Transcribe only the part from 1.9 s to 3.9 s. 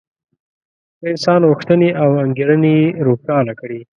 او انګېرنې یې روښانه کړې.